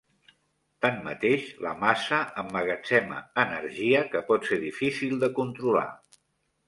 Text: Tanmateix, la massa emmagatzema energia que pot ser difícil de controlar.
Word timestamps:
Tanmateix, 0.85 1.43
la 1.65 1.73
massa 1.83 2.21
emmagatzema 2.43 3.19
energia 3.45 4.03
que 4.15 4.23
pot 4.31 4.49
ser 4.53 4.59
difícil 4.67 5.15
de 5.25 5.31
controlar. 5.43 5.87